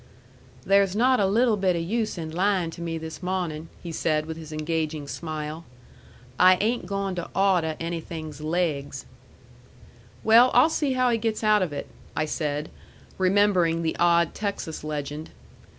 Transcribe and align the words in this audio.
"There's 0.65 0.95
not 0.95 1.19
a 1.19 1.27
little 1.27 1.57
bit 1.57 1.75
o' 1.75 1.79
use 1.79 2.17
in 2.17 2.31
lyin' 2.31 2.71
to 2.71 2.81
me 2.81 2.97
this 2.97 3.21
mawnin'," 3.21 3.69
he 3.83 3.91
said, 3.91 4.25
with 4.25 4.35
his 4.35 4.51
engaging 4.51 5.07
smile. 5.07 5.63
"I 6.39 6.55
ain't 6.59 6.87
goin' 6.87 7.13
to 7.13 7.29
awdeh 7.35 7.75
anything's 7.79 8.41
laigs." 8.41 9.05
"Well, 10.23 10.49
I'll 10.55 10.71
see 10.71 10.93
how 10.93 11.11
he 11.11 11.19
gets 11.19 11.43
out 11.43 11.61
of 11.61 11.71
it," 11.71 11.85
I 12.15 12.25
said, 12.25 12.71
remembering 13.19 13.83
the 13.83 13.95
odd 13.99 14.33
Texas 14.33 14.83
legend. 14.83 15.29